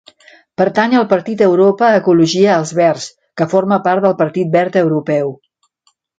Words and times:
Pertany 0.59 0.95
al 0.99 1.03
partit 1.11 1.43
Europa 1.47 1.89
Ecologia-Els 1.97 2.73
Verds, 2.79 3.05
que 3.41 3.49
forma 3.53 3.79
part 3.91 4.07
del 4.09 4.17
Partit 4.25 4.51
Verd 4.57 4.81
Europeu. 4.83 5.33